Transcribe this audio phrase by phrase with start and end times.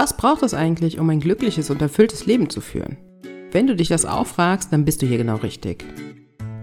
[0.00, 2.98] Was braucht es eigentlich, um ein glückliches und erfülltes Leben zu führen?
[3.50, 5.84] Wenn du dich das auch fragst, dann bist du hier genau richtig.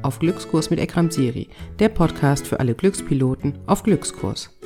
[0.04, 4.58] Auf Glückskurs mit Ekram Siri, der Podcast für alle Glückspiloten auf Glückskurs.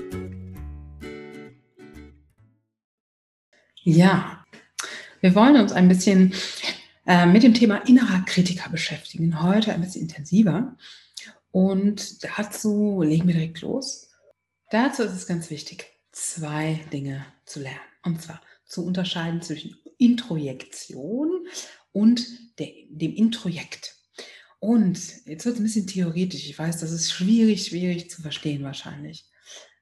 [3.82, 4.46] Ja,
[5.20, 6.36] wir wollen uns ein bisschen
[7.08, 9.42] äh, mit dem Thema innerer Kritiker beschäftigen.
[9.42, 10.78] Heute ein bisschen intensiver.
[11.50, 14.12] Und dazu legen wir direkt los.
[14.70, 17.80] Dazu ist es ganz wichtig, zwei Dinge zu lernen.
[18.04, 21.48] Und zwar zu unterscheiden zwischen Introjektion
[21.92, 22.26] und
[22.60, 23.98] der, dem Introjekt.
[24.60, 26.50] Und jetzt wird es ein bisschen theoretisch.
[26.50, 29.26] Ich weiß, das ist schwierig, schwierig zu verstehen wahrscheinlich.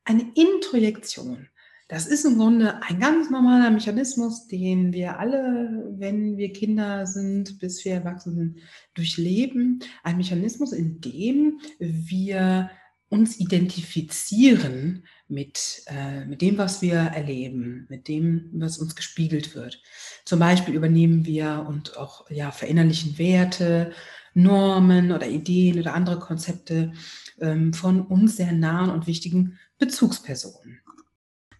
[0.05, 1.49] Eine Introjektion,
[1.89, 7.59] das ist im Grunde ein ganz normaler Mechanismus, den wir alle, wenn wir Kinder sind,
[7.59, 8.59] bis wir erwachsen sind,
[8.93, 9.79] durchleben.
[10.03, 12.69] Ein Mechanismus, in dem wir
[13.09, 19.81] uns identifizieren mit, äh, mit dem, was wir erleben, mit dem, was uns gespiegelt wird.
[20.25, 23.91] Zum Beispiel übernehmen wir und auch ja, verinnerlichen Werte,
[24.33, 26.93] Normen oder Ideen oder andere Konzepte
[27.39, 30.79] ähm, von uns sehr nahen und wichtigen Bezugspersonen.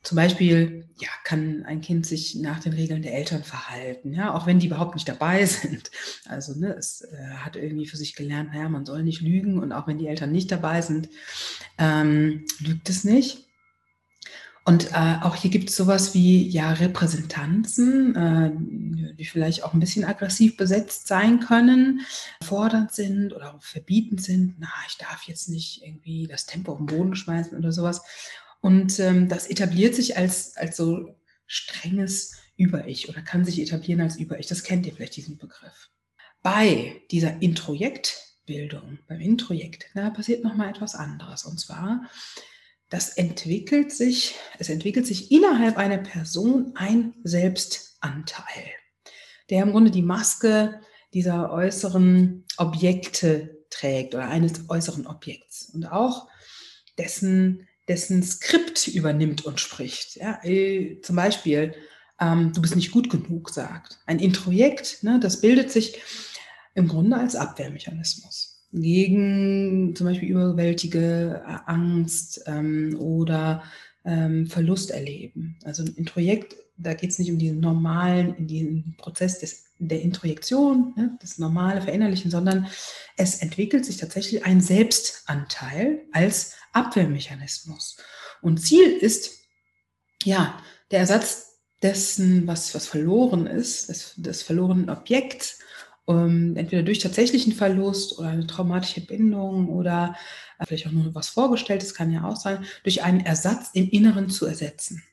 [0.04, 4.46] Zum Beispiel ja, kann ein Kind sich nach den Regeln der Eltern verhalten, ja, auch
[4.48, 5.92] wenn die überhaupt nicht dabei sind.
[6.26, 9.74] Also ne, es äh, hat irgendwie für sich gelernt, naja, man soll nicht lügen und
[9.74, 11.10] auch wenn die Eltern nicht dabei sind,
[11.78, 13.47] ähm, lügt es nicht.
[14.68, 19.80] Und äh, auch hier gibt es sowas wie ja Repräsentanzen, äh, die vielleicht auch ein
[19.80, 22.02] bisschen aggressiv besetzt sein können,
[22.44, 24.56] fordernd sind oder verbietend sind.
[24.60, 28.02] Na, ich darf jetzt nicht irgendwie das Tempo auf den Boden schmeißen oder sowas.
[28.60, 31.16] Und ähm, das etabliert sich als, als so
[31.46, 34.48] strenges Über-Ich oder kann sich etablieren als Über-Ich.
[34.48, 35.92] Das kennt ihr vielleicht, diesen Begriff.
[36.42, 41.46] Bei dieser Introjektbildung, beim Introjekt, da passiert nochmal etwas anderes.
[41.46, 42.02] Und zwar,
[42.90, 48.72] das entwickelt sich, es entwickelt sich innerhalb einer Person ein Selbstanteil,
[49.50, 50.80] der im Grunde die Maske
[51.14, 56.28] dieser äußeren Objekte trägt oder eines äußeren Objekts und auch
[56.98, 60.18] dessen dessen Skript übernimmt und spricht.
[60.18, 61.74] Ja, äh, zum Beispiel,
[62.20, 64.00] ähm, du bist nicht gut genug, sagt.
[64.06, 66.02] Ein Introjekt, ne, das bildet sich
[66.76, 73.64] im Grunde als Abwehrmechanismus gegen zum Beispiel überwältige äh, Angst ähm, oder
[74.06, 75.58] ähm, Verlust erleben.
[75.64, 80.94] Also ein Introjekt, da geht es nicht um diesen normalen, diesen Prozess des, der Introjektion,
[80.96, 82.68] ne, das normale Verinnerlichen, sondern
[83.16, 87.98] es entwickelt sich tatsächlich ein Selbstanteil als Abwehrmechanismus.
[88.42, 89.40] Und Ziel ist,
[90.24, 90.62] ja,
[90.92, 95.60] der Ersatz dessen, was, was verloren ist, des, des verlorenen Objekts,
[96.08, 100.16] um, entweder durch tatsächlichen Verlust oder eine traumatische Bindung oder
[100.58, 104.30] äh, vielleicht auch nur was Vorgestelltes, kann ja auch sein, durch einen Ersatz im Inneren
[104.30, 105.04] zu ersetzen.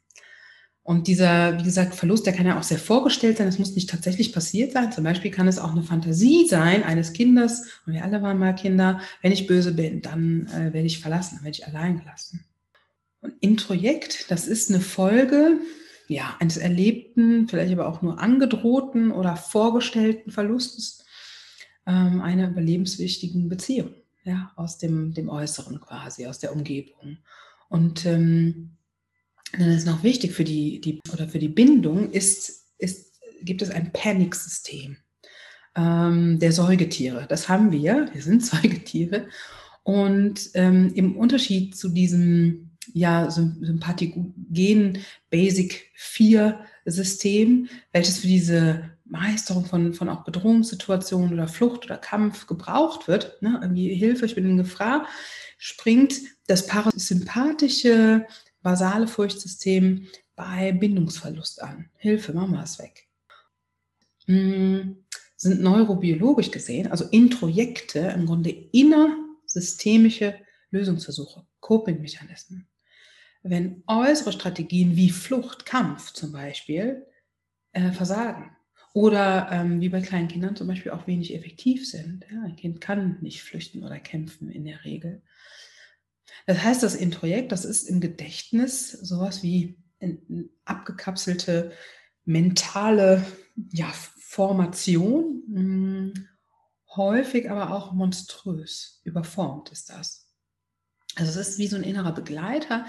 [0.85, 3.49] Und dieser, wie gesagt, Verlust, der kann ja auch sehr vorgestellt sein.
[3.49, 4.93] Es muss nicht tatsächlich passiert sein.
[4.93, 7.63] Zum Beispiel kann es auch eine Fantasie sein eines Kindes.
[7.87, 9.01] Und wir alle waren mal Kinder.
[9.21, 12.45] Wenn ich böse bin, dann äh, werde ich verlassen, dann werde ich allein gelassen.
[13.21, 15.59] Und Introjekt, das ist eine Folge
[16.09, 21.05] ja, eines erlebten, vielleicht aber auch nur angedrohten oder vorgestellten Verlustes
[21.87, 23.95] ähm, einer überlebenswichtigen Beziehung,
[24.25, 27.19] ja, aus dem, dem Äußeren quasi, aus der Umgebung.
[27.69, 28.77] Und ähm,
[29.53, 33.71] dann ist noch wichtig für die, die oder für die Bindung ist, ist, gibt es
[33.71, 34.97] ein Panic-System
[35.77, 37.27] ähm, der Säugetiere.
[37.29, 39.29] Das haben wir, wir sind Säugetiere.
[39.83, 44.99] Und ähm, im Unterschied zu diesem ja, Sympathigen
[45.31, 52.47] Basic 4 System, welches für diese Meisterung von, von auch Bedrohungssituationen oder Flucht oder Kampf
[52.47, 55.07] gebraucht wird, ne, irgendwie Hilfe, ich bin in Gefahr,
[55.59, 56.15] springt
[56.47, 58.27] das parasympathische
[58.63, 61.91] basale Furchtsystem bei Bindungsverlust an.
[61.97, 63.07] Hilfe, Mama ist weg.
[64.27, 65.05] Hm,
[65.37, 70.35] sind neurobiologisch gesehen, also Introjekte, im Grunde innersystemische
[70.71, 72.67] Lösungsversuche, Coping-Mechanismen.
[73.45, 77.07] Wenn äußere Strategien wie Flucht, Kampf zum Beispiel
[77.73, 78.57] äh, versagen
[78.95, 82.25] oder ähm, wie bei kleinen Kindern zum Beispiel auch wenig effektiv sind.
[82.33, 85.23] Ja, ein Kind kann nicht flüchten oder kämpfen in der Regel.
[86.47, 90.19] Das heißt, das Introjekt, das ist im Gedächtnis sowas wie eine
[90.65, 91.73] abgekapselte
[92.25, 93.25] mentale
[93.73, 96.29] ja, Formation, hm,
[96.97, 100.33] häufig aber auch monströs überformt ist das.
[101.17, 102.87] Also es ist wie so ein innerer Begleiter,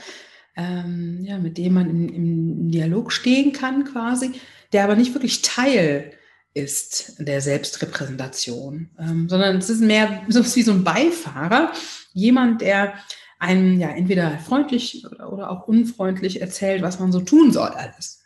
[0.56, 4.34] ähm, ja, mit dem man im, im Dialog stehen kann quasi,
[4.72, 6.13] der aber nicht wirklich Teil
[6.54, 11.74] ist der Selbstrepräsentation, ähm, sondern es ist mehr so wie so ein Beifahrer,
[12.13, 12.94] jemand, der
[13.40, 18.24] einem ja entweder freundlich oder, auch unfreundlich erzählt, was man so tun soll alles.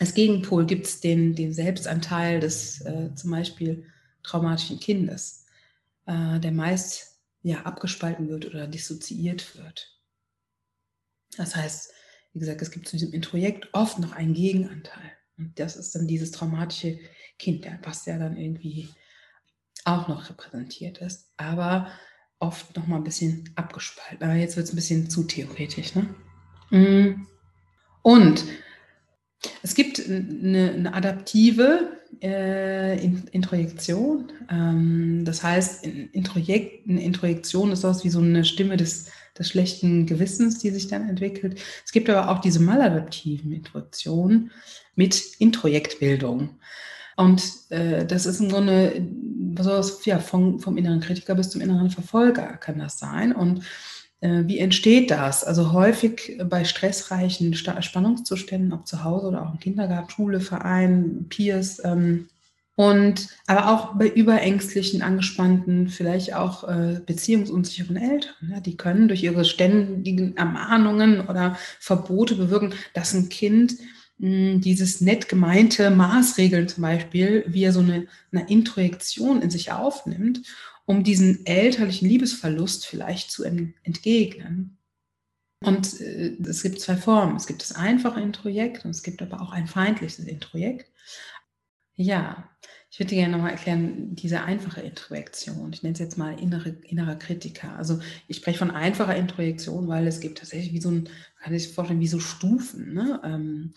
[0.00, 3.84] Als Gegenpol gibt es den, den Selbstanteil des äh, zum Beispiel
[4.22, 5.44] traumatischen Kindes,
[6.06, 9.97] äh, der meist ja, abgespalten wird oder dissoziiert wird.
[11.36, 11.92] Das heißt,
[12.32, 15.12] wie gesagt, es gibt zu diesem Introjekt oft noch einen Gegenanteil.
[15.36, 16.98] Und das ist dann dieses traumatische
[17.38, 18.88] Kind, was ja dann irgendwie
[19.84, 21.88] auch noch repräsentiert ist, aber
[22.40, 24.22] oft noch mal ein bisschen abgespalten.
[24.22, 25.94] Aber jetzt wird es ein bisschen zu theoretisch.
[25.94, 26.14] Ne?
[26.70, 27.26] Mm.
[28.02, 28.44] Und
[29.62, 34.32] es gibt eine, eine adaptive äh, Introjektion.
[34.50, 40.06] Ähm, das heißt, Introjekt, eine Introjektion ist sowas wie so eine Stimme des, des schlechten
[40.06, 41.60] Gewissens, die sich dann entwickelt.
[41.84, 44.50] Es gibt aber auch diese maladaptiven Introjektionen
[44.94, 46.50] mit Introjektbildung.
[47.16, 49.06] Und äh, das ist im Grunde
[49.58, 53.32] sowas, ja, vom, vom inneren Kritiker bis zum inneren Verfolger kann das sein.
[53.32, 53.64] Und
[54.20, 55.44] äh, wie entsteht das?
[55.44, 61.82] Also häufig bei stressreichen Spannungszuständen, ob zu Hause oder auch im Kindergarten, Schule, Verein, Peers.
[61.84, 62.28] Ähm,
[62.78, 68.52] und aber auch bei überängstlichen, angespannten, vielleicht auch äh, beziehungsunsicheren Eltern.
[68.52, 73.74] Ja, die können durch ihre ständigen Ermahnungen oder Verbote bewirken, dass ein Kind
[74.18, 79.72] mh, dieses nett gemeinte Maßregeln zum Beispiel, wie er so eine, eine Introjektion in sich
[79.72, 80.42] aufnimmt
[80.86, 84.78] um diesen elterlichen Liebesverlust vielleicht zu entgegnen.
[85.62, 87.36] Und äh, es gibt zwei Formen.
[87.36, 90.90] Es gibt das einfache Introjekt und es gibt aber auch ein feindliches Introjekt.
[92.00, 92.48] Ja,
[92.92, 95.72] ich würde gerne nochmal erklären, diese einfache Introjektion.
[95.72, 97.76] Ich nenne es jetzt mal innere, innerer Kritiker.
[97.76, 97.98] Also
[98.28, 101.08] ich spreche von einfacher Introjektion, weil es gibt tatsächlich wie so ein,
[101.40, 102.94] kann ich vorstellen, wie so Stufen.
[102.94, 103.20] Ne?
[103.24, 103.74] Ähm,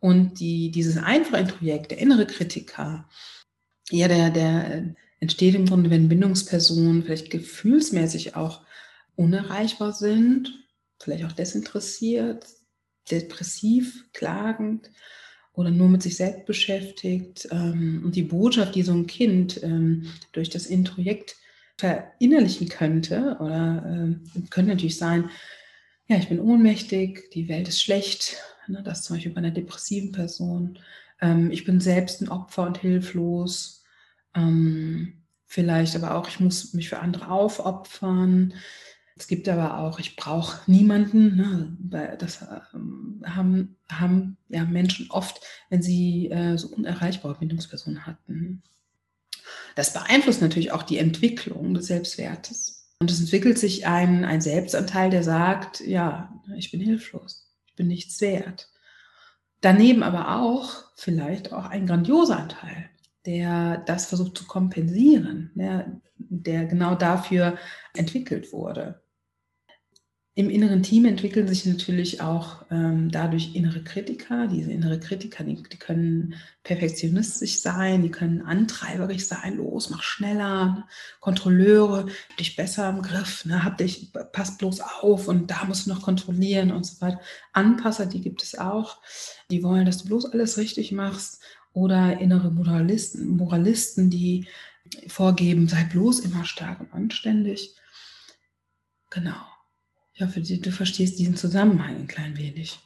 [0.00, 3.08] und die, dieses einfache Introjekt, der innere Kritiker,
[3.88, 8.62] ja, der, der, entsteht im Grunde, wenn Bindungspersonen vielleicht gefühlsmäßig auch
[9.14, 10.66] unerreichbar sind,
[10.98, 12.46] vielleicht auch desinteressiert,
[13.12, 14.90] depressiv, klagend
[15.60, 17.48] oder nur mit sich selbst beschäftigt.
[17.52, 21.36] Ähm, und die Botschaft, die so ein Kind ähm, durch das Introjekt
[21.78, 25.30] verinnerlichen könnte, oder ähm, könnte natürlich sein,
[26.08, 28.36] ja, ich bin ohnmächtig, die Welt ist schlecht,
[28.66, 30.78] ne, das zum Beispiel bei einer depressiven Person,
[31.50, 33.84] ich bin selbst ein Opfer und hilflos,
[35.44, 38.54] vielleicht aber auch, ich muss mich für andere aufopfern.
[39.20, 41.36] Es gibt aber auch, ich brauche niemanden.
[41.36, 42.16] Ne?
[42.18, 42.40] Das
[42.72, 48.62] ähm, haben, haben ja Menschen oft, wenn sie äh, so unerreichbare Bindungspersonen hatten.
[49.74, 52.88] Das beeinflusst natürlich auch die Entwicklung des Selbstwertes.
[52.98, 57.88] Und es entwickelt sich ein, ein Selbstanteil, der sagt, ja, ich bin hilflos, ich bin
[57.88, 58.70] nichts wert.
[59.60, 62.88] Daneben aber auch vielleicht auch ein grandioser Anteil,
[63.26, 67.58] der das versucht zu kompensieren, der, der genau dafür
[67.92, 69.02] entwickelt wurde.
[70.36, 74.46] Im inneren Team entwickeln sich natürlich auch ähm, dadurch innere Kritiker.
[74.46, 80.86] Diese innere Kritiker, die, die, können perfektionistisch sein, die können antreiberisch sein, los, mach schneller,
[81.18, 82.06] Kontrolleure,
[82.38, 86.02] dich besser im Griff, ne, hab dich, pass bloß auf und da musst du noch
[86.02, 87.20] kontrollieren und so weiter.
[87.52, 88.98] Anpasser, die gibt es auch,
[89.50, 91.42] die wollen, dass du bloß alles richtig machst
[91.72, 94.46] oder innere Moralisten, Moralisten, die
[95.08, 97.74] vorgeben, sei bloß immer stark und anständig.
[99.10, 99.34] Genau.
[100.20, 102.78] Ich hoffe, du verstehst diesen Zusammenhang ein klein wenig.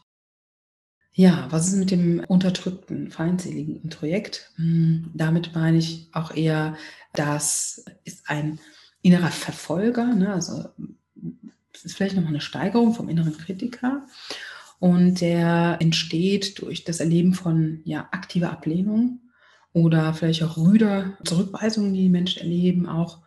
[1.15, 4.53] Ja, was ist mit dem unterdrückten, feindseligen Introjekt?
[4.55, 6.77] Hm, damit meine ich auch eher,
[7.13, 8.61] das ist ein
[9.03, 10.33] innerer Verfolger, ne?
[10.33, 10.65] also
[11.73, 14.07] es ist vielleicht nochmal eine Steigerung vom inneren Kritiker.
[14.79, 19.19] Und der entsteht durch das Erleben von ja, aktiver Ablehnung
[19.73, 23.24] oder vielleicht auch rüder Zurückweisungen, die die Menschen erleben, auch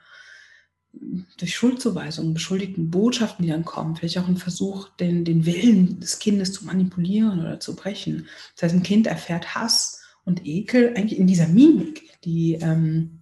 [1.37, 6.19] durch Schuldzuweisungen, beschuldigten Botschaften, die dann kommen, vielleicht auch ein Versuch, den, den Willen des
[6.19, 8.27] Kindes zu manipulieren oder zu brechen.
[8.55, 13.19] Das heißt, ein Kind erfährt Hass und Ekel eigentlich in dieser Mimik, die ähm,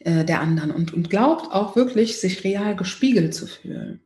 [0.00, 4.00] äh, der anderen und, und glaubt auch wirklich, sich real gespiegelt zu fühlen.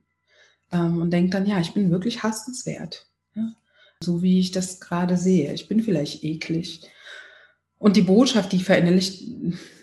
[0.72, 3.06] Ähm, und denkt dann, ja, ich bin wirklich hassenswert.
[3.34, 3.52] Ja?
[4.02, 5.52] So wie ich das gerade sehe.
[5.54, 6.82] Ich bin vielleicht eklig.
[7.78, 9.24] Und die Botschaft, die verinnerlicht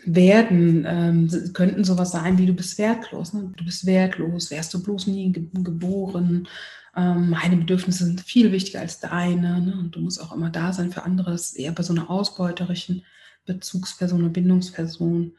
[0.05, 3.33] werden, ähm, könnten sowas sein wie, du bist wertlos.
[3.33, 3.53] Ne?
[3.55, 6.47] Du bist wertlos, wärst du bloß nie ge geboren.
[6.95, 9.61] Ähm, meine Bedürfnisse sind viel wichtiger als deine.
[9.61, 9.77] Ne?
[9.79, 11.33] Und du musst auch immer da sein für andere.
[11.33, 13.05] Ist eher bei so einer ausbeuterischen
[13.45, 15.33] Bezugsperson oder Bindungsperson.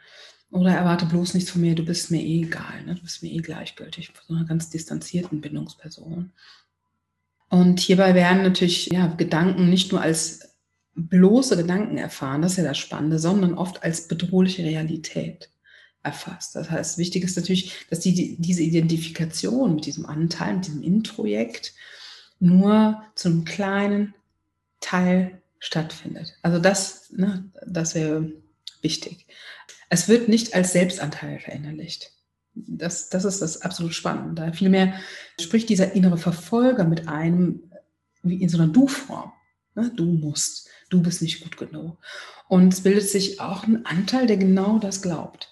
[0.50, 2.84] Oder erwarte bloß nichts von mir, du bist mir eh egal.
[2.86, 2.94] Ne?
[2.94, 4.12] Du bist mir eh gleichgültig.
[4.12, 6.30] Von so einer ganz distanzierten Bindungsperson.
[7.48, 10.53] Und hierbei werden natürlich ja, Gedanken nicht nur als
[10.94, 15.50] bloße Gedanken erfahren, das ist ja das Spannende, sondern oft als bedrohliche Realität
[16.02, 16.54] erfasst.
[16.54, 21.74] Das heißt, wichtig ist natürlich, dass die, diese Identifikation mit diesem Anteil, mit diesem Introjekt
[22.38, 24.14] nur zu einem kleinen
[24.80, 26.36] Teil stattfindet.
[26.42, 28.30] Also das, ne, das wäre
[28.82, 29.26] wichtig.
[29.88, 32.12] Es wird nicht als Selbstanteil verinnerlicht.
[32.54, 34.52] Das, das ist das absolut Spannende.
[34.52, 34.94] Vielmehr
[35.40, 37.70] spricht dieser innere Verfolger mit einem
[38.22, 39.32] wie in so einer Du-Form.
[39.74, 39.90] Ne?
[39.94, 41.98] Du musst, du bist nicht gut genug.
[42.48, 45.50] Und es bildet sich auch ein Anteil, der genau das glaubt.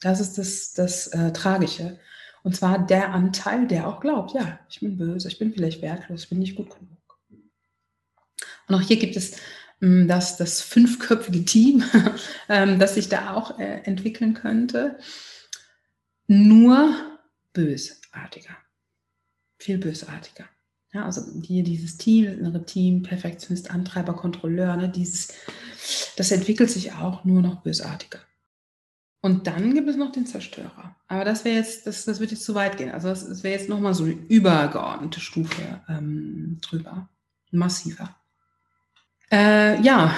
[0.00, 1.98] Das ist das, das äh, Tragische.
[2.42, 6.24] Und zwar der Anteil, der auch glaubt, ja, ich bin böse, ich bin vielleicht wertlos,
[6.24, 6.98] ich bin nicht gut genug.
[8.68, 9.36] Und auch hier gibt es
[9.80, 11.84] ähm, das, das fünfköpfige Team,
[12.48, 14.98] ähm, das sich da auch äh, entwickeln könnte.
[16.26, 16.94] Nur
[17.52, 18.56] bösartiger.
[19.58, 20.48] Viel bösartiger.
[20.94, 25.28] Ja, also hier dieses Team, das innere Team, Perfektionist, Antreiber, Kontrolleur, ne, dieses,
[26.16, 28.20] das entwickelt sich auch nur noch bösartiger.
[29.20, 30.94] Und dann gibt es noch den Zerstörer.
[31.08, 32.90] Aber das wäre jetzt, das, das wird jetzt zu weit gehen.
[32.90, 37.08] Also das, das wäre jetzt nochmal so eine übergeordnete Stufe ähm, drüber.
[37.50, 38.14] Massiver.
[39.32, 40.14] Äh, ja,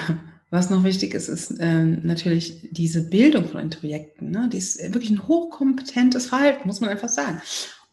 [0.49, 4.29] was noch wichtig ist, ist äh, natürlich diese Bildung von Introjekten.
[4.29, 4.49] Ne?
[4.51, 7.41] Die ist wirklich ein hochkompetentes Verhalten, muss man einfach sagen.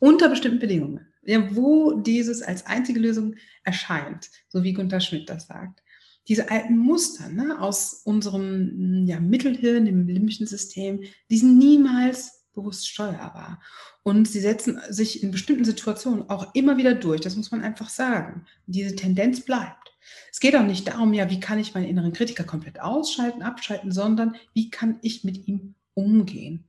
[0.00, 1.06] Unter bestimmten Bedingungen.
[1.26, 5.82] Ja, wo dieses als einzige Lösung erscheint, so wie Gunther Schmidt das sagt.
[6.28, 12.88] Diese alten Muster ne, aus unserem ja, Mittelhirn, dem limbischen System, die sind niemals bewusst
[12.88, 13.60] steuerbar.
[14.02, 17.20] Und sie setzen sich in bestimmten Situationen auch immer wieder durch.
[17.20, 18.46] Das muss man einfach sagen.
[18.66, 19.92] Diese Tendenz bleibt.
[20.30, 23.92] Es geht auch nicht darum, ja, wie kann ich meinen inneren Kritiker komplett ausschalten, abschalten,
[23.92, 26.68] sondern wie kann ich mit ihm umgehen?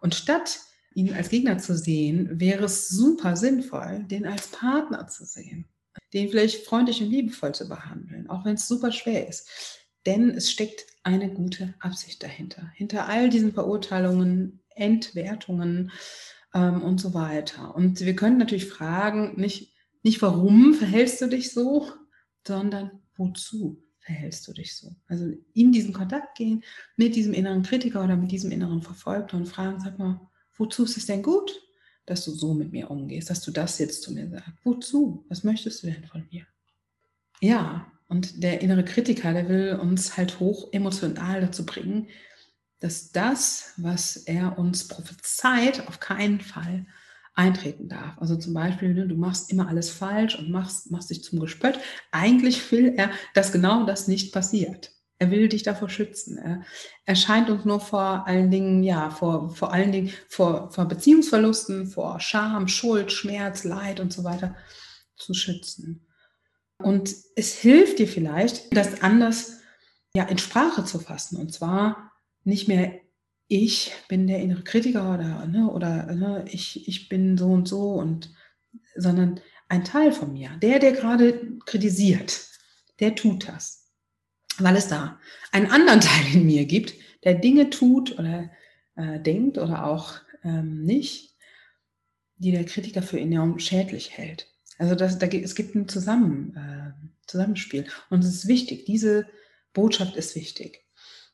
[0.00, 0.60] Und statt
[0.98, 5.66] ihn als Gegner zu sehen, wäre es super sinnvoll, den als Partner zu sehen,
[6.12, 9.48] den vielleicht freundlich und liebevoll zu behandeln, auch wenn es super schwer ist.
[10.06, 12.70] Denn es steckt eine gute Absicht dahinter.
[12.74, 15.92] Hinter all diesen Verurteilungen, Entwertungen
[16.52, 17.74] ähm, und so weiter.
[17.76, 21.92] Und wir können natürlich fragen, nicht, nicht warum verhältst du dich so,
[22.44, 24.96] sondern wozu verhältst du dich so?
[25.06, 26.64] Also in diesen Kontakt gehen
[26.96, 30.27] mit diesem inneren Kritiker oder mit diesem inneren Verfolgter und fragen, sag mal,
[30.58, 31.62] wozu ist es denn gut,
[32.06, 34.50] dass du so mit mir umgehst, dass du das jetzt zu mir sagst?
[34.64, 35.24] Wozu?
[35.28, 36.46] Was möchtest du denn von mir?
[37.40, 42.08] Ja, und der innere Kritiker, der will uns halt hoch emotional dazu bringen,
[42.80, 46.86] dass das, was er uns prophezeit, auf keinen Fall
[47.34, 48.18] eintreten darf.
[48.18, 51.78] Also zum Beispiel, ne, du machst immer alles falsch und machst, machst dich zum Gespött.
[52.10, 54.92] Eigentlich will er, dass genau das nicht passiert.
[55.18, 56.38] Er will dich davor schützen.
[56.38, 56.62] Er,
[57.04, 61.86] er scheint uns nur vor allen Dingen, ja, vor, vor allen Dingen vor, vor Beziehungsverlusten,
[61.86, 64.54] vor Scham, Schuld, Schmerz, Leid und so weiter
[65.16, 66.06] zu schützen.
[66.80, 69.60] Und es hilft dir vielleicht, das anders
[70.14, 71.36] ja, in Sprache zu fassen.
[71.38, 72.12] Und zwar
[72.44, 72.92] nicht mehr
[73.48, 77.94] ich bin der innere Kritiker oder, ne, oder ne, ich, ich bin so und so
[77.94, 78.30] und
[78.94, 82.46] sondern ein Teil von mir, der, der gerade kritisiert,
[83.00, 83.77] der tut das.
[84.58, 85.18] Weil es da
[85.52, 88.50] einen anderen Teil in mir gibt, der Dinge tut oder
[88.96, 91.36] äh, denkt oder auch ähm, nicht,
[92.36, 94.46] die der Kritiker für enorm schädlich hält.
[94.78, 97.86] Also das, da, es gibt ein Zusammen, äh, Zusammenspiel.
[98.10, 99.26] Und es ist wichtig, diese
[99.72, 100.88] Botschaft ist wichtig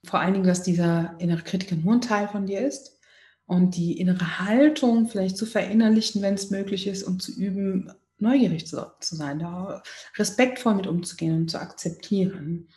[0.05, 2.99] vor allen Dingen, dass dieser innere Kritiker nur ein Teil von dir ist
[3.47, 8.67] und die innere Haltung vielleicht zu verinnerlichen, wenn es möglich ist, und zu üben, neugierig
[8.67, 9.83] zu, zu sein, da
[10.17, 12.69] respektvoll mit umzugehen und zu akzeptieren.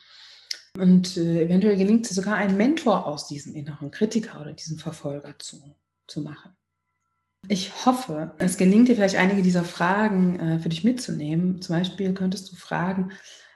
[0.79, 5.37] Und äh, eventuell gelingt es sogar, einen Mentor aus diesem inneren Kritiker oder diesem Verfolger
[5.39, 5.75] zu,
[6.07, 6.51] zu machen.
[7.47, 11.61] Ich hoffe, es gelingt dir vielleicht einige dieser Fragen äh, für dich mitzunehmen.
[11.61, 13.11] Zum Beispiel könntest du fragen,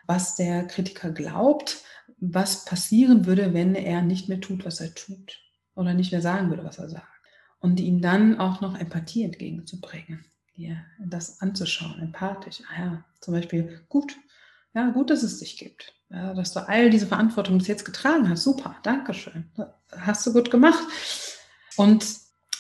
[0.07, 1.83] was der Kritiker glaubt,
[2.17, 5.39] was passieren würde, wenn er nicht mehr tut, was er tut
[5.75, 7.07] oder nicht mehr sagen würde, was er sagt.
[7.59, 10.25] Und ihm dann auch noch Empathie entgegenzubringen,
[10.55, 12.61] dir das anzuschauen, empathisch.
[12.69, 14.17] Ah ja, zum Beispiel, gut,
[14.73, 15.93] ja, gut, dass es dich gibt.
[16.13, 18.43] Ja, dass du all diese Verantwortung bis jetzt getragen hast.
[18.43, 19.45] Super, danke schön.
[19.95, 20.83] Hast du gut gemacht.
[21.77, 22.05] Und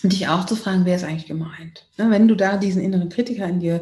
[0.03, 1.87] dich auch zu fragen, wer ist eigentlich gemeint?
[1.97, 3.81] Ja, wenn du da diesen inneren Kritiker in dir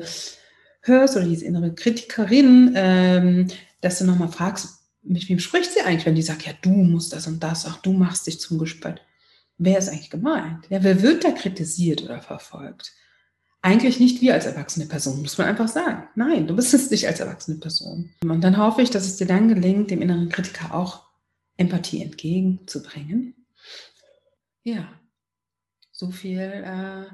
[0.82, 3.48] hörst oder diese innere Kritikerin, ähm,
[3.82, 7.14] dass du nochmal fragst, mit wem spricht sie eigentlich, wenn die sagt, ja, du musst
[7.14, 9.02] das und das, ach, du machst dich zum Gespött.
[9.58, 10.66] Wer ist eigentlich gemeint?
[10.70, 12.94] Ja, wer wird da kritisiert oder verfolgt?
[13.62, 16.08] Eigentlich nicht wir als erwachsene Person, muss man einfach sagen.
[16.16, 18.10] Nein, du bist es nicht als erwachsene Person.
[18.24, 21.04] Und dann hoffe ich, dass es dir dann gelingt, dem inneren Kritiker auch
[21.58, 23.36] Empathie entgegenzubringen.
[24.64, 24.88] Ja,
[25.92, 27.14] so viel äh,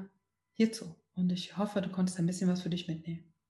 [0.54, 0.94] hierzu.
[1.16, 3.25] Und ich hoffe, du konntest ein bisschen was für dich mitnehmen.